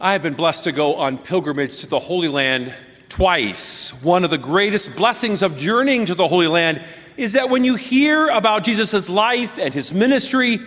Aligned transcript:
I 0.00 0.12
have 0.12 0.24
been 0.24 0.34
blessed 0.34 0.64
to 0.64 0.72
go 0.72 0.96
on 0.96 1.18
pilgrimage 1.18 1.78
to 1.78 1.86
the 1.86 2.00
Holy 2.00 2.26
Land 2.26 2.74
twice. 3.08 3.92
One 4.02 4.24
of 4.24 4.30
the 4.30 4.38
greatest 4.38 4.96
blessings 4.96 5.40
of 5.40 5.56
journeying 5.56 6.06
to 6.06 6.16
the 6.16 6.26
Holy 6.26 6.48
Land 6.48 6.82
is 7.16 7.34
that 7.34 7.48
when 7.48 7.64
you 7.64 7.76
hear 7.76 8.28
about 8.28 8.64
Jesus' 8.64 9.08
life 9.08 9.56
and 9.56 9.72
his 9.72 9.94
ministry, 9.94 10.58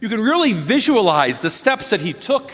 you 0.00 0.08
can 0.08 0.20
really 0.20 0.52
visualize 0.52 1.38
the 1.38 1.48
steps 1.48 1.90
that 1.90 2.00
he 2.00 2.12
took 2.12 2.50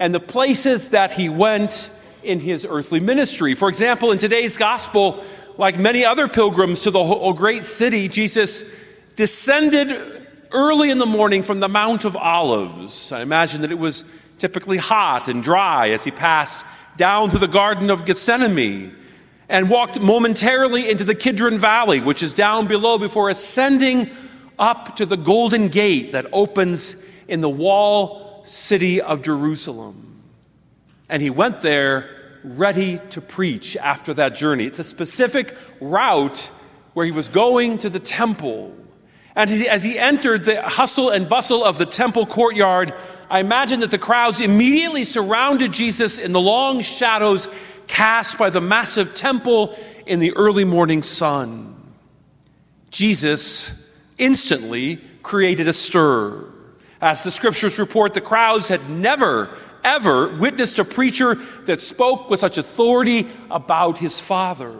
and 0.00 0.12
the 0.12 0.20
places 0.20 0.88
that 0.88 1.12
he 1.12 1.28
went 1.28 1.90
in 2.24 2.40
his 2.40 2.66
earthly 2.68 2.98
ministry. 2.98 3.54
For 3.54 3.68
example, 3.68 4.10
in 4.10 4.18
today's 4.18 4.56
gospel, 4.56 5.22
like 5.58 5.78
many 5.78 6.04
other 6.04 6.26
pilgrims 6.26 6.80
to 6.82 6.90
the 6.90 6.98
oh, 6.98 7.32
great 7.34 7.64
city, 7.64 8.08
Jesus 8.08 8.64
descended 9.14 10.26
early 10.50 10.90
in 10.90 10.98
the 10.98 11.06
morning 11.06 11.44
from 11.44 11.60
the 11.60 11.68
Mount 11.68 12.04
of 12.04 12.16
Olives. 12.16 13.12
I 13.12 13.22
imagine 13.22 13.60
that 13.60 13.70
it 13.70 13.78
was 13.78 14.04
typically 14.42 14.76
hot 14.76 15.28
and 15.28 15.40
dry 15.40 15.90
as 15.90 16.02
he 16.02 16.10
passed 16.10 16.66
down 16.96 17.30
through 17.30 17.38
the 17.38 17.46
Garden 17.46 17.90
of 17.90 18.04
Gethsemane 18.04 18.92
and 19.48 19.70
walked 19.70 20.00
momentarily 20.00 20.90
into 20.90 21.04
the 21.04 21.14
Kidron 21.14 21.58
Valley, 21.58 22.00
which 22.00 22.24
is 22.24 22.34
down 22.34 22.66
below, 22.66 22.98
before 22.98 23.30
ascending 23.30 24.10
up 24.58 24.96
to 24.96 25.06
the 25.06 25.16
Golden 25.16 25.68
Gate 25.68 26.10
that 26.10 26.26
opens 26.32 26.96
in 27.28 27.40
the 27.40 27.48
wall 27.48 28.42
city 28.44 29.00
of 29.00 29.22
Jerusalem. 29.22 30.20
And 31.08 31.22
he 31.22 31.30
went 31.30 31.60
there 31.60 32.10
ready 32.42 32.98
to 33.10 33.20
preach 33.20 33.76
after 33.76 34.12
that 34.14 34.34
journey. 34.34 34.64
It's 34.64 34.80
a 34.80 34.84
specific 34.84 35.56
route 35.80 36.50
where 36.94 37.06
he 37.06 37.12
was 37.12 37.28
going 37.28 37.78
to 37.78 37.88
the 37.88 38.00
temple. 38.00 38.74
And 39.36 39.48
as 39.48 39.84
he, 39.84 39.98
entered 39.98 40.44
the 40.44 40.62
hustle 40.62 41.10
and 41.10 41.28
bustle 41.28 41.64
of 41.64 41.78
the 41.78 41.86
temple 41.86 42.26
courtyard, 42.26 42.92
I 43.32 43.40
imagine 43.40 43.80
that 43.80 43.90
the 43.90 43.96
crowds 43.96 44.42
immediately 44.42 45.04
surrounded 45.04 45.72
Jesus 45.72 46.18
in 46.18 46.32
the 46.32 46.40
long 46.40 46.82
shadows 46.82 47.48
cast 47.86 48.36
by 48.36 48.50
the 48.50 48.60
massive 48.60 49.14
temple 49.14 49.74
in 50.04 50.18
the 50.18 50.36
early 50.36 50.64
morning 50.64 51.00
sun. 51.00 51.74
Jesus 52.90 53.90
instantly 54.18 55.00
created 55.22 55.66
a 55.66 55.72
stir. 55.72 56.44
As 57.00 57.24
the 57.24 57.30
scriptures 57.30 57.78
report, 57.78 58.12
the 58.12 58.20
crowds 58.20 58.68
had 58.68 58.90
never, 58.90 59.48
ever 59.82 60.36
witnessed 60.36 60.78
a 60.78 60.84
preacher 60.84 61.36
that 61.64 61.80
spoke 61.80 62.28
with 62.28 62.40
such 62.40 62.58
authority 62.58 63.26
about 63.50 63.96
his 63.96 64.20
Father. 64.20 64.76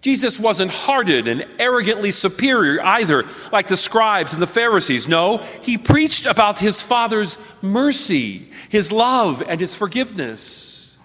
Jesus 0.00 0.38
wasn't 0.38 0.70
hearted 0.70 1.26
and 1.26 1.44
arrogantly 1.58 2.12
superior 2.12 2.80
either, 2.84 3.24
like 3.52 3.66
the 3.66 3.76
scribes 3.76 4.32
and 4.32 4.40
the 4.40 4.46
Pharisees. 4.46 5.08
No, 5.08 5.38
he 5.62 5.76
preached 5.76 6.24
about 6.24 6.60
his 6.60 6.80
Father's 6.80 7.36
mercy, 7.62 8.48
his 8.68 8.92
love, 8.92 9.42
and 9.46 9.60
his 9.60 9.74
forgiveness. 9.74 10.98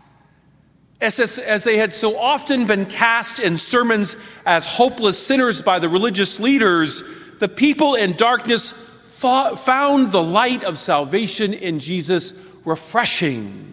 As, 1.01 1.19
as, 1.19 1.39
as 1.39 1.63
they 1.63 1.77
had 1.77 1.93
so 1.93 2.17
often 2.17 2.67
been 2.67 2.85
cast 2.85 3.39
in 3.39 3.57
sermons 3.57 4.15
as 4.45 4.67
hopeless 4.67 5.17
sinners 5.17 5.61
by 5.61 5.79
the 5.79 5.89
religious 5.89 6.39
leaders, 6.39 7.01
the 7.39 7.49
people 7.49 7.95
in 7.95 8.13
darkness 8.13 8.71
fought, 8.71 9.59
found 9.59 10.11
the 10.11 10.21
light 10.21 10.63
of 10.63 10.77
salvation 10.77 11.53
in 11.53 11.79
Jesus 11.79 12.33
refreshing. 12.63 13.72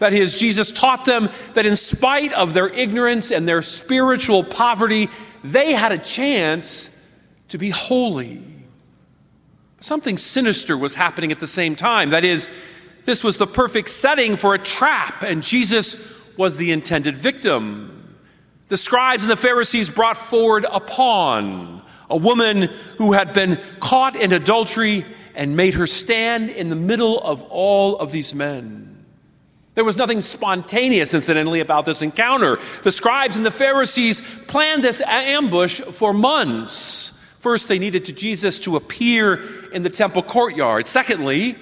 That 0.00 0.14
is, 0.14 0.34
Jesus 0.34 0.72
taught 0.72 1.04
them 1.04 1.28
that 1.52 1.66
in 1.66 1.76
spite 1.76 2.32
of 2.32 2.54
their 2.54 2.68
ignorance 2.68 3.30
and 3.30 3.46
their 3.46 3.60
spiritual 3.60 4.42
poverty, 4.42 5.08
they 5.44 5.72
had 5.72 5.92
a 5.92 5.98
chance 5.98 6.96
to 7.48 7.58
be 7.58 7.68
holy. 7.68 8.42
Something 9.78 10.16
sinister 10.16 10.76
was 10.76 10.94
happening 10.94 11.32
at 11.32 11.40
the 11.40 11.46
same 11.46 11.76
time. 11.76 12.10
That 12.10 12.24
is, 12.24 12.48
this 13.04 13.22
was 13.22 13.36
the 13.36 13.46
perfect 13.46 13.90
setting 13.90 14.36
for 14.36 14.54
a 14.54 14.58
trap, 14.58 15.22
and 15.22 15.42
Jesus 15.42 16.18
was 16.36 16.56
the 16.56 16.72
intended 16.72 17.16
victim. 17.16 18.16
The 18.68 18.78
scribes 18.78 19.24
and 19.24 19.30
the 19.30 19.36
Pharisees 19.36 19.90
brought 19.90 20.16
forward 20.16 20.64
a 20.70 20.80
pawn, 20.80 21.82
a 22.08 22.16
woman 22.16 22.70
who 22.96 23.12
had 23.12 23.34
been 23.34 23.60
caught 23.80 24.16
in 24.16 24.32
adultery 24.32 25.04
and 25.34 25.56
made 25.58 25.74
her 25.74 25.86
stand 25.86 26.48
in 26.48 26.70
the 26.70 26.76
middle 26.76 27.18
of 27.18 27.42
all 27.42 27.98
of 27.98 28.12
these 28.12 28.34
men. 28.34 28.89
There 29.74 29.84
was 29.84 29.96
nothing 29.96 30.20
spontaneous, 30.20 31.14
incidentally, 31.14 31.60
about 31.60 31.84
this 31.84 32.02
encounter. 32.02 32.58
The 32.82 32.92
scribes 32.92 33.36
and 33.36 33.46
the 33.46 33.50
Pharisees 33.50 34.20
planned 34.46 34.82
this 34.82 35.00
ambush 35.00 35.80
for 35.80 36.12
months. 36.12 37.16
First, 37.38 37.68
they 37.68 37.78
needed 37.78 38.04
to 38.06 38.12
Jesus 38.12 38.58
to 38.60 38.76
appear 38.76 39.70
in 39.70 39.82
the 39.82 39.90
temple 39.90 40.22
courtyard. 40.22 40.86
Secondly, 40.86 41.56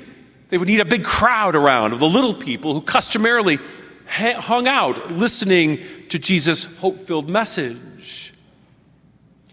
they 0.48 0.58
would 0.58 0.68
need 0.68 0.80
a 0.80 0.86
big 0.86 1.04
crowd 1.04 1.54
around 1.54 1.92
of 1.92 2.00
the 2.00 2.08
little 2.08 2.34
people 2.34 2.72
who 2.72 2.80
customarily 2.80 3.58
hung 4.06 4.66
out 4.66 5.12
listening 5.12 5.78
to 6.08 6.18
Jesus' 6.18 6.78
hope 6.78 6.96
filled 6.96 7.28
message. 7.28 8.32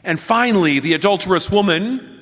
And 0.04 0.20
finally, 0.20 0.80
the 0.80 0.94
adulterous 0.94 1.52
woman, 1.52 2.22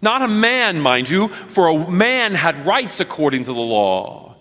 not 0.00 0.22
a 0.22 0.28
man, 0.28 0.80
mind 0.80 1.10
you, 1.10 1.28
for 1.28 1.66
a 1.66 1.90
man 1.90 2.34
had 2.34 2.64
rights 2.64 3.00
according 3.00 3.44
to 3.44 3.52
the 3.52 3.60
law. 3.60 4.31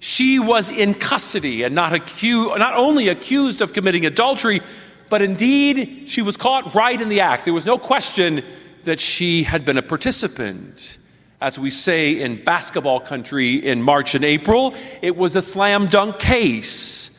She 0.00 0.38
was 0.38 0.70
in 0.70 0.94
custody 0.94 1.62
and 1.62 1.74
not, 1.74 1.92
not 2.22 2.74
only 2.74 3.08
accused 3.08 3.60
of 3.60 3.74
committing 3.74 4.06
adultery, 4.06 4.62
but 5.10 5.20
indeed 5.20 6.04
she 6.08 6.22
was 6.22 6.38
caught 6.38 6.74
right 6.74 6.98
in 6.98 7.10
the 7.10 7.20
act. 7.20 7.44
There 7.44 7.54
was 7.54 7.66
no 7.66 7.76
question 7.76 8.42
that 8.84 8.98
she 8.98 9.42
had 9.42 9.66
been 9.66 9.76
a 9.76 9.82
participant. 9.82 10.96
As 11.38 11.58
we 11.58 11.70
say 11.70 12.20
in 12.20 12.42
basketball 12.42 13.00
country 13.00 13.56
in 13.56 13.82
March 13.82 14.14
and 14.14 14.24
April, 14.24 14.74
it 15.02 15.16
was 15.16 15.36
a 15.36 15.42
slam 15.42 15.86
dunk 15.86 16.18
case, 16.18 17.10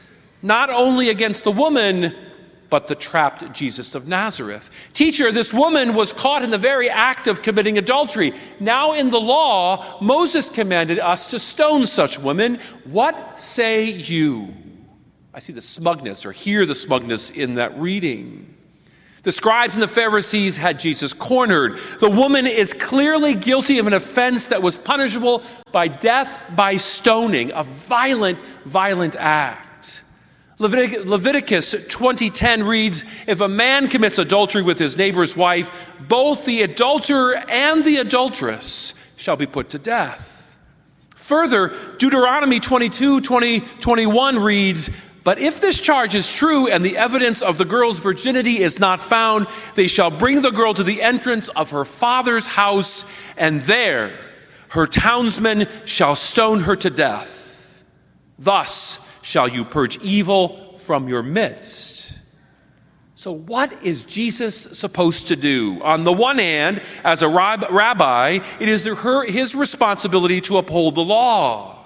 not 0.41 0.71
only 0.71 1.09
against 1.09 1.43
the 1.43 1.51
woman, 1.51 2.15
but 2.71 2.87
the 2.87 2.95
trapped 2.95 3.51
Jesus 3.53 3.93
of 3.93 4.07
Nazareth. 4.07 4.71
Teacher, 4.93 5.31
this 5.31 5.53
woman 5.53 5.93
was 5.93 6.13
caught 6.13 6.41
in 6.41 6.49
the 6.49 6.57
very 6.57 6.89
act 6.89 7.27
of 7.27 7.41
committing 7.41 7.77
adultery. 7.77 8.33
Now, 8.59 8.93
in 8.93 9.11
the 9.11 9.19
law, 9.19 9.99
Moses 10.01 10.49
commanded 10.49 10.97
us 10.97 11.27
to 11.27 11.37
stone 11.37 11.85
such 11.85 12.17
women. 12.17 12.59
What 12.85 13.39
say 13.39 13.91
you? 13.91 14.55
I 15.33 15.39
see 15.39 15.51
the 15.51 15.61
smugness 15.61 16.25
or 16.25 16.31
hear 16.31 16.65
the 16.65 16.73
smugness 16.73 17.29
in 17.29 17.55
that 17.55 17.77
reading. 17.77 18.47
The 19.23 19.33
scribes 19.33 19.75
and 19.75 19.83
the 19.83 19.87
Pharisees 19.89 20.55
had 20.55 20.79
Jesus 20.79 21.13
cornered. 21.13 21.77
The 21.99 22.09
woman 22.09 22.47
is 22.47 22.73
clearly 22.73 23.35
guilty 23.35 23.79
of 23.79 23.87
an 23.87 23.93
offense 23.93 24.47
that 24.47 24.63
was 24.63 24.77
punishable 24.77 25.43
by 25.73 25.89
death 25.89 26.41
by 26.55 26.77
stoning, 26.77 27.51
a 27.53 27.63
violent, 27.63 28.39
violent 28.65 29.17
act. 29.17 29.67
Leviticus 30.61 31.75
20:10 31.89 32.63
reads, 32.63 33.03
"If 33.27 33.41
a 33.41 33.47
man 33.47 33.87
commits 33.87 34.19
adultery 34.19 34.61
with 34.61 34.79
his 34.79 34.95
neighbor's 34.97 35.35
wife, 35.35 35.69
both 36.07 36.45
the 36.45 36.61
adulterer 36.61 37.43
and 37.49 37.83
the 37.83 37.97
adulteress 37.97 38.93
shall 39.17 39.35
be 39.35 39.47
put 39.47 39.69
to 39.69 39.79
death." 39.79 40.57
Further, 41.15 41.73
Deuteronomy 41.97 42.59
22, 42.59 43.21
20, 43.21 43.61
21 43.79 44.39
reads, 44.39 44.89
But 45.23 45.37
if 45.37 45.61
this 45.61 45.79
charge 45.79 46.15
is 46.15 46.35
true 46.35 46.67
and 46.67 46.83
the 46.83 46.97
evidence 46.97 47.43
of 47.43 47.59
the 47.59 47.65
girl's 47.65 47.99
virginity 47.99 48.61
is 48.63 48.79
not 48.79 48.99
found, 48.99 49.45
they 49.75 49.85
shall 49.85 50.09
bring 50.09 50.41
the 50.41 50.49
girl 50.49 50.73
to 50.73 50.83
the 50.83 51.03
entrance 51.03 51.47
of 51.49 51.69
her 51.69 51.85
father's 51.85 52.47
house, 52.47 53.05
and 53.37 53.61
there 53.61 54.13
her 54.69 54.87
townsmen 54.87 55.67
shall 55.85 56.15
stone 56.15 56.61
her 56.61 56.75
to 56.77 56.89
death. 56.89 57.83
Thus, 58.39 58.99
shall 59.21 59.47
you 59.47 59.65
purge 59.65 59.97
evil 59.99 60.77
from 60.77 61.07
your 61.07 61.23
midst. 61.23 62.19
So, 63.15 63.31
what 63.31 63.83
is 63.83 64.03
Jesus 64.03 64.55
supposed 64.55 65.27
to 65.27 65.35
do? 65.35 65.79
On 65.83 66.03
the 66.03 66.11
one 66.11 66.39
hand, 66.39 66.81
as 67.03 67.21
a 67.21 67.27
rabbi, 67.27 68.39
it 68.59 68.67
is 68.67 68.83
his 68.83 69.53
responsibility 69.53 70.41
to 70.41 70.57
uphold 70.57 70.95
the 70.95 71.03
law. 71.03 71.80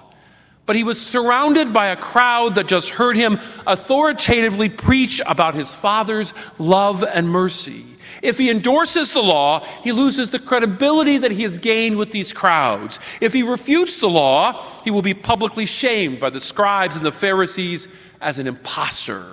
But 0.66 0.76
he 0.76 0.84
was 0.84 1.00
surrounded 1.00 1.72
by 1.72 1.86
a 1.86 1.96
crowd 1.96 2.56
that 2.56 2.66
just 2.66 2.90
heard 2.90 3.16
him 3.16 3.38
authoritatively 3.66 4.68
preach 4.68 5.22
about 5.24 5.54
his 5.54 5.74
Father's 5.74 6.34
love 6.58 7.04
and 7.04 7.28
mercy. 7.28 7.84
If 8.22 8.38
he 8.38 8.50
endorses 8.50 9.12
the 9.12 9.22
law, 9.22 9.64
he 9.82 9.92
loses 9.92 10.30
the 10.30 10.38
credibility 10.38 11.18
that 11.18 11.30
he 11.30 11.42
has 11.42 11.58
gained 11.58 11.96
with 11.96 12.10
these 12.10 12.32
crowds. 12.32 12.98
If 13.20 13.32
he 13.32 13.42
refutes 13.42 14.00
the 14.00 14.08
law, 14.08 14.64
he 14.82 14.90
will 14.90 15.02
be 15.02 15.14
publicly 15.14 15.66
shamed 15.66 16.18
by 16.18 16.30
the 16.30 16.40
scribes 16.40 16.96
and 16.96 17.04
the 17.04 17.12
Pharisees 17.12 17.88
as 18.20 18.38
an 18.38 18.46
impostor, 18.46 19.24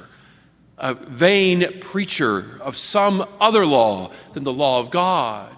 a 0.77 0.93
vain 0.93 1.79
preacher 1.79 2.59
of 2.61 2.77
some 2.77 3.25
other 3.39 3.65
law 3.65 4.11
than 4.33 4.43
the 4.43 4.53
law 4.53 4.79
of 4.79 4.91
God. 4.91 5.55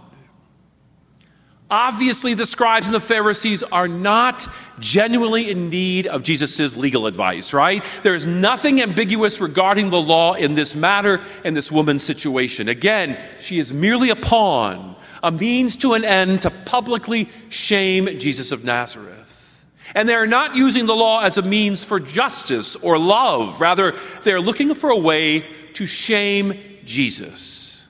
Obviously, 1.69 2.35
the 2.35 2.45
scribes 2.45 2.85
and 2.87 2.93
the 2.93 2.99
Pharisees 2.99 3.63
are 3.63 3.87
not 3.87 4.47
genuinely 4.79 5.49
in 5.49 5.69
need 5.71 6.05
of 6.05 6.21
Jesus' 6.21 6.77
legal 6.77 7.07
advice, 7.07 7.55
right? 7.55 7.83
There 8.03 8.13
is 8.13 8.27
nothing 8.27 8.81
ambiguous 8.81 9.41
regarding 9.41 9.89
the 9.89 10.01
law 10.01 10.33
in 10.33 10.53
this 10.53 10.75
matter, 10.75 11.21
in 11.43 11.55
this 11.55 11.71
woman's 11.71 12.03
situation. 12.03 12.69
Again, 12.69 13.17
she 13.39 13.57
is 13.57 13.73
merely 13.73 14.11
a 14.11 14.15
pawn, 14.15 14.95
a 15.23 15.31
means 15.31 15.75
to 15.77 15.93
an 15.93 16.05
end 16.05 16.43
to 16.43 16.51
publicly 16.51 17.29
shame 17.49 18.19
Jesus 18.19 18.51
of 18.51 18.63
Nazareth. 18.63 19.65
And 19.95 20.07
they're 20.07 20.27
not 20.27 20.55
using 20.55 20.85
the 20.85 20.95
law 20.95 21.21
as 21.21 21.37
a 21.37 21.41
means 21.41 21.83
for 21.83 21.99
justice 21.99 22.75
or 22.75 22.99
love. 22.99 23.59
Rather, 23.59 23.93
they're 24.21 24.41
looking 24.41 24.75
for 24.75 24.91
a 24.91 24.97
way 24.97 25.45
to 25.73 25.87
shame 25.87 26.59
Jesus. 26.83 27.87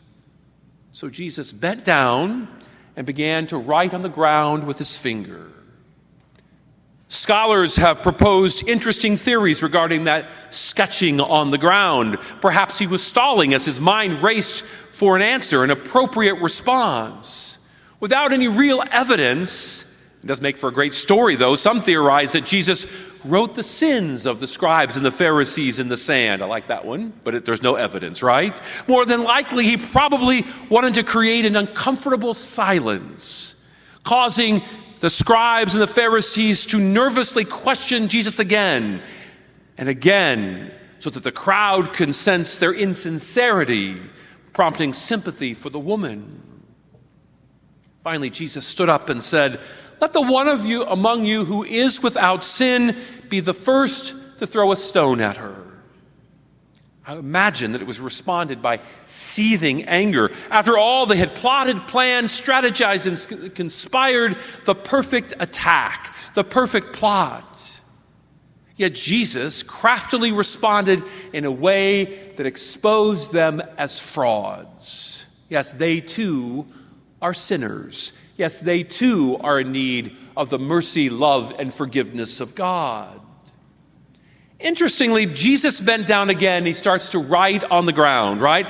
So 0.94 1.10
Jesus 1.10 1.52
bent 1.52 1.84
down 1.84 2.48
and 2.96 3.06
began 3.06 3.48
to 3.48 3.58
write 3.58 3.94
on 3.94 4.02
the 4.02 4.10
ground 4.10 4.66
with 4.66 4.78
his 4.78 4.98
finger. 4.98 5.52
Scholars 7.08 7.76
have 7.78 8.02
proposed 8.02 8.68
interesting 8.68 9.16
theories 9.16 9.62
regarding 9.62 10.06
that 10.06 10.30
sketching 10.50 11.22
on 11.22 11.50
the 11.50 11.58
ground. 11.58 12.20
Perhaps 12.42 12.80
he 12.80 12.88
was 12.88 13.04
stalling 13.04 13.54
as 13.54 13.66
his 13.66 13.80
mind 13.80 14.24
raced 14.24 14.64
for 14.64 15.16
an 15.16 15.22
answer, 15.22 15.64
an 15.64 15.72
appropriate 15.72 16.42
response. 16.42 17.60
Without 18.00 18.34
any 18.34 18.48
real 18.48 18.84
evidence, 18.92 19.85
it 20.26 20.30
does 20.30 20.42
make 20.42 20.58
for 20.58 20.70
a 20.70 20.74
great 20.74 20.96
story, 20.96 21.36
though. 21.36 21.54
Some 21.54 21.82
theorize 21.82 22.32
that 22.32 22.46
Jesus 22.46 22.88
wrote 23.24 23.54
the 23.54 23.62
sins 23.62 24.26
of 24.26 24.40
the 24.40 24.48
scribes 24.48 24.98
and 24.98 25.06
the 25.06 25.12
Pharisees 25.12 25.78
in 25.78 25.88
the 25.88 25.96
sand. 25.96 26.42
I 26.42 26.48
like 26.48 26.66
that 26.68 26.84
one, 26.84 27.14
but 27.24 27.36
it, 27.36 27.46
there's 27.46 27.62
no 27.62 27.76
evidence, 27.76 28.24
right? 28.24 28.60
More 28.88 29.06
than 29.06 29.24
likely, 29.24 29.66
he 29.66 29.78
probably 29.78 30.44
wanted 30.68 30.96
to 30.96 31.04
create 31.04 31.46
an 31.46 31.56
uncomfortable 31.56 32.34
silence, 32.34 33.64
causing 34.04 34.64
the 34.98 35.12
scribes 35.12 35.76
and 35.76 35.82
the 35.84 35.86
Pharisees 35.86 36.66
to 36.68 36.80
nervously 36.80 37.46
question 37.46 38.08
Jesus 38.08 38.40
again 38.40 39.04
and 39.78 39.88
again 39.88 40.72
so 40.98 41.12
that 41.12 41.22
the 41.22 41.32
crowd 41.32 41.94
can 41.94 42.14
sense 42.14 42.58
their 42.58 42.74
insincerity, 42.74 44.02
prompting 44.54 44.92
sympathy 44.92 45.54
for 45.54 45.70
the 45.70 45.78
woman. 45.78 46.42
Finally, 48.00 48.32
Jesus 48.32 48.66
stood 48.66 48.90
up 48.90 49.10
and 49.10 49.22
said, 49.22 49.60
Let 50.06 50.14
the 50.14 50.22
one 50.22 50.48
of 50.48 50.68
you 50.68 50.86
among 50.86 51.26
you 51.26 51.46
who 51.46 51.64
is 51.64 52.04
without 52.04 52.44
sin 52.44 52.96
be 53.28 53.40
the 53.40 53.56
first 53.56 54.14
to 54.38 54.46
throw 54.46 54.72
a 54.72 54.78
stone 54.78 55.20
at 55.20 55.38
her. 55.38 55.56
I 57.08 57.16
imagine 57.16 57.72
that 57.72 57.82
it 57.82 57.88
was 57.88 58.00
responded 58.00 58.62
by 58.62 58.82
seething 59.08 59.86
anger. 59.86 60.30
After 60.52 60.78
all, 60.78 61.08
they 61.08 61.18
had 61.18 61.34
plotted, 61.34 61.88
planned, 61.88 62.28
strategized, 62.28 63.32
and 63.32 63.56
conspired 63.56 64.38
the 64.66 64.76
perfect 64.76 65.34
attack, 65.40 66.16
the 66.36 66.44
perfect 66.44 66.94
plot. 66.94 67.82
Yet 68.76 68.94
Jesus 68.94 69.64
craftily 69.64 70.32
responded 70.32 71.02
in 71.34 71.46
a 71.46 71.52
way 71.52 72.32
that 72.36 72.46
exposed 72.46 73.34
them 73.34 73.60
as 73.76 74.00
frauds. 74.00 75.26
Yes, 75.50 75.74
they 75.74 76.00
too 76.00 76.68
are 77.26 77.34
sinners. 77.34 78.14
Yes, 78.38 78.60
they 78.60 78.84
too 78.84 79.38
are 79.42 79.60
in 79.60 79.72
need 79.72 80.16
of 80.38 80.52
the 80.52 80.60
mercy, 80.60 81.10
love, 81.10 81.56
and 81.58 81.74
forgiveness 81.74 82.40
of 82.40 82.54
God. 82.54 83.20
Interestingly, 84.60 85.26
Jesus 85.26 85.82
bent 85.82 86.06
down 86.06 86.30
again. 86.30 86.68
He 86.68 86.74
starts 86.74 87.10
to 87.10 87.20
write 87.20 87.64
on 87.64 87.88
the 87.88 87.94
ground, 87.94 88.42
right? 88.42 88.70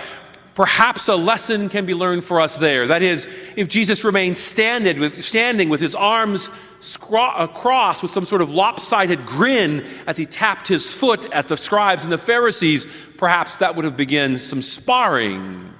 Perhaps 0.53 1.09
a 1.09 1.17
lesson 1.17 1.67
can 1.67 1.85
be 1.85 1.93
learned 1.93 2.23
for 2.23 2.39
us 2.39 2.55
there. 2.55 2.87
That 2.87 3.01
is, 3.01 3.25
if 3.57 3.67
Jesus 3.67 4.05
remained 4.05 4.37
standing 4.37 5.01
with, 5.01 5.21
standing 5.21 5.67
with 5.67 5.81
his 5.81 5.93
arms 5.93 6.49
across 6.79 7.99
uh, 7.99 8.03
with 8.03 8.11
some 8.11 8.23
sort 8.23 8.41
of 8.41 8.51
lopsided 8.51 9.25
grin 9.25 9.85
as 10.07 10.15
he 10.15 10.25
tapped 10.25 10.69
his 10.69 10.93
foot 10.93 11.29
at 11.33 11.49
the 11.49 11.57
scribes 11.57 12.05
and 12.05 12.13
the 12.13 12.17
Pharisees, 12.17 12.85
perhaps 13.17 13.57
that 13.57 13.75
would 13.75 13.83
have 13.83 13.97
begun 13.97 14.37
some 14.37 14.61
sparring. 14.61 15.73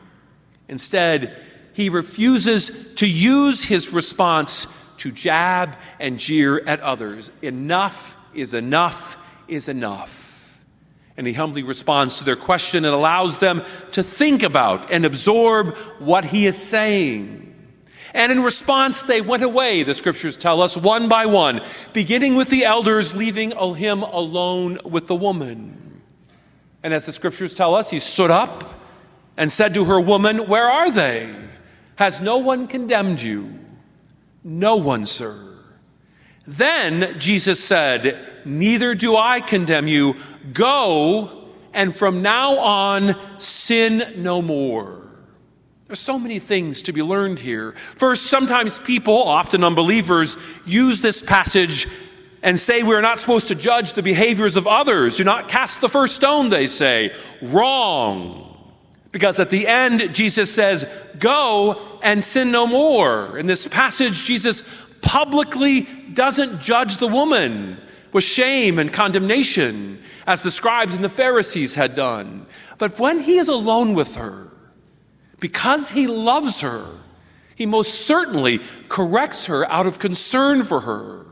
Instead, 0.68 1.38
he 1.76 1.90
refuses 1.90 2.94
to 2.96 3.08
use 3.08 3.66
his 3.66 3.92
response 3.92 4.66
to 4.98 5.12
jab 5.12 5.78
and 6.00 6.18
jeer 6.18 6.60
at 6.66 6.80
others. 6.80 7.32
Enough 7.42 8.16
is 8.34 8.54
enough 8.54 9.18
is 9.48 9.68
enough. 9.68 10.66
And 11.18 11.28
he 11.28 11.34
humbly 11.34 11.64
responds 11.64 12.16
to 12.16 12.24
their 12.24 12.36
question 12.38 12.86
and 12.86 12.94
allows 12.94 13.38
them 13.38 13.62
to 13.92 14.04
think 14.04 14.42
about 14.42 14.92
and 14.92 15.06
absorb 15.06 15.76
what 16.00 16.26
he 16.26 16.46
is 16.46 16.58
saying. 16.62 17.54
And 18.14 18.32
in 18.32 18.42
response, 18.42 19.04
they 19.04 19.20
went 19.20 19.44
away, 19.44 19.84
the 19.84 19.94
scriptures 19.94 20.38
tell 20.38 20.62
us, 20.62 20.78
one 20.78 21.10
by 21.10 21.26
one, 21.26 21.60
beginning 21.92 22.36
with 22.36 22.50
the 22.50 22.64
elders, 22.64 23.14
leaving 23.14 23.52
him 23.76 24.02
alone 24.02 24.80
with 24.86 25.08
the 25.08 25.16
woman. 25.16 26.02
And 26.84 26.94
as 26.94 27.06
the 27.06 27.12
scriptures 27.12 27.54
tell 27.54 27.76
us, 27.76 27.90
he 27.90 28.00
stood 28.00 28.32
up 28.32 28.64
and 29.36 29.52
said 29.52 29.74
to 29.74 29.86
her, 29.86 30.00
Woman, 30.00 30.48
where 30.48 30.64
are 30.70 30.92
they? 30.92 31.36
Has 31.96 32.22
no 32.22 32.38
one 32.40 32.68
condemned 32.68 33.22
you? 33.22 33.60
No 34.44 34.76
one, 34.76 35.06
sir. 35.06 35.36
Then 36.48 37.20
Jesus 37.20 37.64
said, 37.64 38.20
Neither 38.46 38.94
do 38.94 39.16
I 39.16 39.40
condemn 39.40 39.88
you. 39.88 40.16
Go, 40.54 41.50
and 41.74 41.96
from 41.96 42.22
now 42.22 42.60
on, 42.60 43.16
sin 43.40 44.04
no 44.18 44.42
more. 44.42 45.02
There's 45.88 46.00
so 46.00 46.20
many 46.20 46.40
things 46.40 46.84
to 46.84 46.94
be 46.94 47.02
learned 47.02 47.40
here. 47.40 47.72
First, 47.74 48.28
sometimes 48.28 48.80
people, 48.80 49.24
often 49.24 49.64
unbelievers, 49.64 50.38
use 50.66 51.02
this 51.02 51.22
passage 51.22 51.88
and 52.42 52.60
say 52.60 52.84
we're 52.84 53.02
not 53.02 53.20
supposed 53.20 53.48
to 53.50 53.56
judge 53.56 53.94
the 53.94 54.04
behaviors 54.04 54.56
of 54.58 54.68
others. 54.68 55.18
Do 55.18 55.24
not 55.24 55.48
cast 55.48 55.82
the 55.82 55.90
first 55.90 56.16
stone, 56.16 56.50
they 56.50 56.68
say. 56.68 57.14
Wrong. 57.42 58.45
Because 59.16 59.40
at 59.40 59.50
the 59.50 59.66
end, 59.66 60.14
Jesus 60.14 60.54
says, 60.54 60.86
Go 61.18 61.82
and 62.04 62.22
sin 62.22 62.52
no 62.52 62.68
more. 62.68 63.38
In 63.38 63.46
this 63.46 63.66
passage, 63.66 64.26
Jesus 64.26 64.62
publicly 65.00 65.84
doesn't 66.12 66.60
judge 66.60 66.98
the 66.98 67.08
woman 67.08 67.78
with 68.12 68.26
shame 68.26 68.78
and 68.78 68.92
condemnation, 68.92 70.02
as 70.28 70.42
the 70.42 70.52
scribes 70.52 70.96
and 70.96 71.02
the 71.02 71.08
Pharisees 71.08 71.76
had 71.76 71.96
done. 71.96 72.46
But 72.78 73.00
when 73.00 73.22
he 73.22 73.38
is 73.38 73.48
alone 73.48 73.94
with 73.94 74.18
her, 74.18 74.52
because 75.40 75.92
he 75.92 76.08
loves 76.08 76.60
her, 76.60 76.86
he 77.56 77.66
most 77.66 78.06
certainly 78.06 78.60
corrects 78.90 79.46
her 79.46 79.66
out 79.72 79.86
of 79.86 79.98
concern 79.98 80.62
for 80.62 80.82
her, 80.82 81.26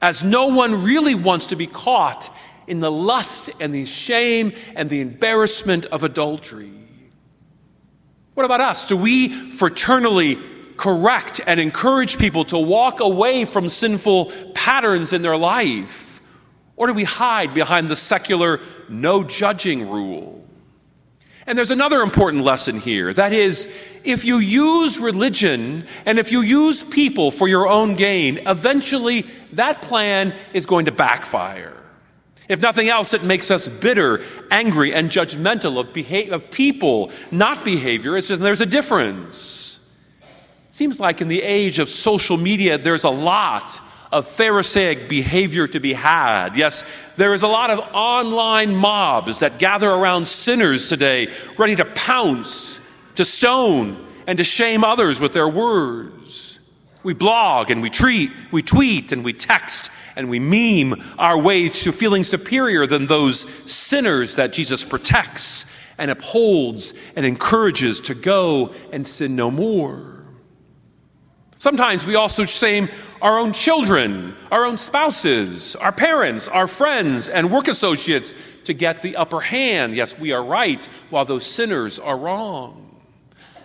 as 0.00 0.24
no 0.24 0.46
one 0.46 0.82
really 0.82 1.14
wants 1.14 1.44
to 1.44 1.56
be 1.56 1.66
caught 1.66 2.34
in 2.70 2.78
the 2.78 2.90
lust 2.90 3.50
and 3.58 3.74
the 3.74 3.84
shame 3.84 4.52
and 4.76 4.88
the 4.88 5.00
embarrassment 5.00 5.86
of 5.86 6.04
adultery. 6.04 6.70
What 8.34 8.46
about 8.46 8.60
us? 8.60 8.84
Do 8.84 8.96
we 8.96 9.28
fraternally 9.28 10.40
correct 10.76 11.40
and 11.46 11.58
encourage 11.58 12.16
people 12.16 12.44
to 12.44 12.58
walk 12.58 13.00
away 13.00 13.44
from 13.44 13.68
sinful 13.68 14.32
patterns 14.54 15.12
in 15.12 15.22
their 15.22 15.36
life? 15.36 16.22
Or 16.76 16.86
do 16.86 16.94
we 16.94 17.04
hide 17.04 17.54
behind 17.54 17.88
the 17.88 17.96
secular 17.96 18.60
no 18.88 19.24
judging 19.24 19.90
rule? 19.90 20.46
And 21.46 21.58
there's 21.58 21.72
another 21.72 22.02
important 22.02 22.44
lesson 22.44 22.78
here. 22.78 23.12
That 23.12 23.32
is, 23.32 23.66
if 24.04 24.24
you 24.24 24.38
use 24.38 25.00
religion 25.00 25.86
and 26.06 26.20
if 26.20 26.30
you 26.30 26.42
use 26.42 26.84
people 26.84 27.32
for 27.32 27.48
your 27.48 27.66
own 27.66 27.96
gain, 27.96 28.46
eventually 28.46 29.22
that 29.54 29.82
plan 29.82 30.32
is 30.52 30.66
going 30.66 30.84
to 30.84 30.92
backfire. 30.92 31.79
If 32.50 32.60
nothing 32.60 32.88
else, 32.88 33.14
it 33.14 33.22
makes 33.22 33.52
us 33.52 33.68
bitter, 33.68 34.20
angry, 34.50 34.92
and 34.92 35.08
judgmental 35.08 35.78
of, 35.78 35.92
beha- 35.92 36.34
of 36.34 36.50
people, 36.50 37.12
not 37.30 37.64
behavior. 37.64 38.16
It's 38.16 38.26
just 38.26 38.42
there's 38.42 38.60
a 38.60 38.66
difference. 38.66 39.78
Seems 40.70 40.98
like 40.98 41.20
in 41.20 41.28
the 41.28 41.42
age 41.42 41.78
of 41.78 41.88
social 41.88 42.36
media, 42.36 42.76
there's 42.76 43.04
a 43.04 43.10
lot 43.10 43.80
of 44.10 44.26
Pharisaic 44.26 45.08
behavior 45.08 45.68
to 45.68 45.78
be 45.78 45.92
had. 45.92 46.56
Yes, 46.56 46.82
there 47.16 47.34
is 47.34 47.44
a 47.44 47.48
lot 47.48 47.70
of 47.70 47.78
online 47.94 48.74
mobs 48.74 49.38
that 49.38 49.60
gather 49.60 49.88
around 49.88 50.26
sinners 50.26 50.88
today, 50.88 51.28
ready 51.56 51.76
to 51.76 51.84
pounce, 51.84 52.80
to 53.14 53.24
stone, 53.24 54.04
and 54.26 54.38
to 54.38 54.44
shame 54.44 54.82
others 54.82 55.20
with 55.20 55.32
their 55.34 55.48
words. 55.48 56.58
We 57.04 57.14
blog 57.14 57.70
and 57.70 57.80
we 57.80 57.90
treat, 57.90 58.32
we 58.50 58.62
tweet 58.62 59.12
and 59.12 59.24
we 59.24 59.34
text 59.34 59.92
and 60.16 60.28
we 60.28 60.38
meme 60.38 61.02
our 61.18 61.38
way 61.38 61.68
to 61.68 61.92
feeling 61.92 62.24
superior 62.24 62.86
than 62.86 63.06
those 63.06 63.40
sinners 63.70 64.36
that 64.36 64.52
Jesus 64.52 64.84
protects 64.84 65.66
and 65.98 66.10
upholds 66.10 66.94
and 67.16 67.26
encourages 67.26 68.00
to 68.00 68.14
go 68.14 68.72
and 68.92 69.06
sin 69.06 69.36
no 69.36 69.50
more. 69.50 70.24
Sometimes 71.58 72.06
we 72.06 72.14
also 72.14 72.46
shame 72.46 72.88
our 73.20 73.38
own 73.38 73.52
children, 73.52 74.34
our 74.50 74.64
own 74.64 74.78
spouses, 74.78 75.76
our 75.76 75.92
parents, 75.92 76.48
our 76.48 76.66
friends, 76.66 77.28
and 77.28 77.52
work 77.52 77.68
associates 77.68 78.32
to 78.64 78.72
get 78.72 79.02
the 79.02 79.16
upper 79.16 79.40
hand. 79.40 79.94
Yes, 79.94 80.18
we 80.18 80.32
are 80.32 80.42
right, 80.42 80.82
while 81.10 81.26
those 81.26 81.44
sinners 81.44 81.98
are 81.98 82.16
wrong. 82.16 82.99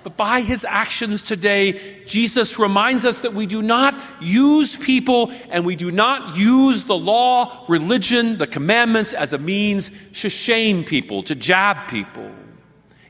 But 0.05 0.17
by 0.17 0.41
his 0.41 0.63
actions 0.69 1.23
today, 1.23 2.03
Jesus 2.05 2.59
reminds 2.59 3.07
us 3.07 3.21
that 3.21 3.33
we 3.33 3.47
do 3.47 3.63
not 3.63 3.99
use 4.21 4.77
people 4.77 5.33
and 5.49 5.65
we 5.65 5.75
do 5.75 5.91
not 5.91 6.37
use 6.37 6.83
the 6.83 6.95
law, 6.95 7.65
religion, 7.67 8.37
the 8.37 8.45
commandments 8.45 9.15
as 9.15 9.33
a 9.33 9.39
means 9.39 9.89
to 10.21 10.29
shame 10.29 10.83
people, 10.83 11.23
to 11.23 11.33
jab 11.33 11.87
people. 11.87 12.29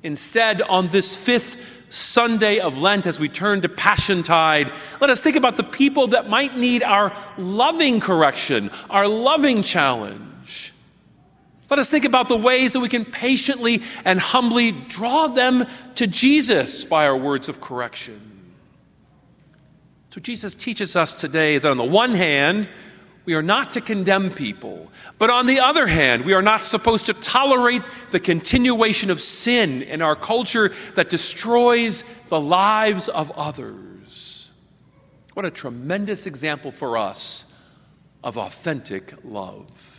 Instead, 0.04 0.62
on 0.62 0.88
this 0.88 1.18
fifth 1.18 1.84
Sunday 1.90 2.60
of 2.60 2.80
Lent 2.80 3.06
as 3.08 3.20
we 3.20 3.28
turn 3.28 3.60
to 3.64 3.68
Passion 3.68 4.24
Tide, 4.24 4.72
let 5.02 5.10
us 5.10 5.22
think 5.22 5.36
about 5.36 5.58
the 5.58 5.64
people 5.66 6.08
that 6.08 6.30
might 6.30 6.56
need 6.56 6.82
our 6.82 7.14
loving 7.38 8.00
correction, 8.00 8.72
our 8.90 9.10
loving 9.10 9.64
challenge. 9.64 10.72
Let 11.70 11.80
us 11.80 11.90
think 11.90 12.06
about 12.06 12.28
the 12.28 12.38
ways 12.38 12.74
that 12.74 12.80
we 12.80 12.90
can 12.90 13.06
patiently 13.06 13.82
and 14.04 14.20
humbly 14.20 14.72
draw 14.72 15.28
them 15.28 15.66
to 15.96 16.06
Jesus 16.06 16.84
by 16.84 17.08
our 17.08 17.18
words 17.18 17.50
of 17.50 17.60
correction. 17.60 18.22
So, 20.12 20.22
Jesus 20.22 20.56
teaches 20.56 20.96
us 20.96 21.14
today 21.14 21.58
that 21.58 21.70
on 21.70 21.78
the 21.78 21.84
one 21.84 22.12
hand, 22.12 22.70
we 23.26 23.34
are 23.34 23.44
not 23.44 23.74
to 23.74 23.82
condemn 23.82 24.30
people, 24.30 24.92
but 25.18 25.32
on 25.32 25.48
the 25.48 25.60
other 25.60 25.88
hand, 25.88 26.26
we 26.26 26.34
are 26.34 26.44
not 26.44 26.62
supposed 26.62 27.08
to 27.08 27.14
tolerate 27.14 27.82
the 28.12 28.20
continuation 28.20 29.10
of 29.10 29.20
sin 29.20 29.82
in 29.82 30.02
our 30.02 30.16
culture 30.16 30.72
that 30.94 31.10
destroys 31.10 32.04
the 32.30 32.40
lives 32.40 33.10
of 33.10 33.32
others. 33.32 34.52
What 35.34 35.46
a 35.46 35.52
tremendous 35.52 36.28
example 36.28 36.72
for 36.72 36.98
us 36.98 37.52
of 38.24 38.38
authentic 38.38 39.14
love. 39.24 39.95